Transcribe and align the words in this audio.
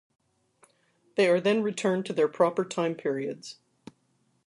They 1.13 1.27
are 1.27 1.39
then 1.39 1.61
returned 1.61 2.07
to 2.07 2.13
their 2.13 2.27
proper 2.27 2.65
time 2.65 2.95
periods. 2.95 3.57